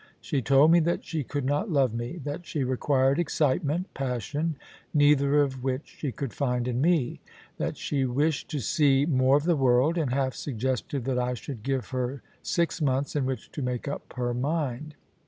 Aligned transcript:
She 0.19 0.41
told 0.41 0.71
me 0.71 0.79
that 0.79 1.05
she 1.05 1.23
could 1.23 1.45
not 1.45 1.69
love 1.69 1.93
me; 1.93 2.13
that 2.23 2.47
she 2.47 2.63
required 2.63 3.19
excitement, 3.19 3.93
passion, 3.93 4.55
neither 4.95 5.43
of 5.43 5.61
which 5.63 5.87
she 5.99 6.11
could 6.11 6.33
find 6.33 6.67
in 6.67 6.81
me; 6.81 7.19
that 7.59 7.77
she 7.77 8.05
wished 8.05 8.49
to 8.49 8.61
see 8.61 9.05
more 9.05 9.37
of 9.37 9.43
the 9.43 9.55
world, 9.55 9.99
and 9.99 10.11
half 10.11 10.33
suggested 10.33 11.05
that 11.05 11.19
I 11.19 11.35
should 11.35 11.61
give 11.61 11.89
her 11.89 12.23
six 12.41 12.81
months 12.81 13.15
in 13.15 13.27
which 13.27 13.51
to 13.51 13.61
make 13.61 13.87
up 13.87 14.13
her 14.17 14.33
mind. 14.33 14.95